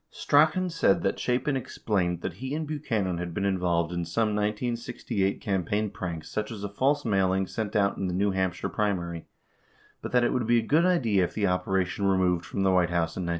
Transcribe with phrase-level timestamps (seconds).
[0.09, 4.29] 1 Strachan said that Chapin explained that he and Buchanan had been involved in some
[4.29, 9.19] 1968 campaign pranks such as a false mailing sent out in the New Hampshire primary,
[9.19, 9.25] 2
[10.01, 12.71] but that it would be a good idea if the operation were moved from the
[12.71, 13.29] White House in 1972.